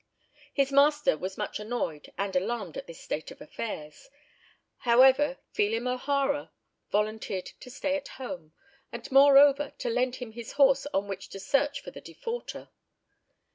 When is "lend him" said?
9.91-10.31